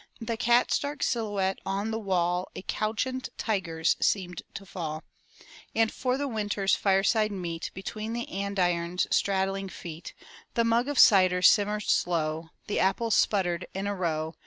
The 0.19 0.35
cat's 0.35 0.79
dark 0.79 1.03
silhouette 1.03 1.59
on 1.63 1.91
the 1.91 1.99
wall 1.99 2.49
A 2.55 2.63
couchant 2.63 3.29
tiger's 3.37 3.95
seemed 3.99 4.41
to 4.55 4.65
fall; 4.65 5.03
And, 5.75 5.91
for 5.93 6.17
the 6.17 6.27
winter 6.27 6.67
fireside 6.67 7.31
meet. 7.31 7.69
Between 7.75 8.13
the 8.13 8.27
andirons' 8.27 9.05
straddling 9.11 9.69
feet. 9.69 10.15
The 10.55 10.63
mug 10.63 10.87
of 10.87 10.97
cider 10.97 11.43
simmered 11.43 11.83
slow. 11.83 12.49
The 12.65 12.79
apples 12.79 13.13
sputtered 13.13 13.67
in 13.75 13.85
a 13.85 13.93
row. 13.95 14.33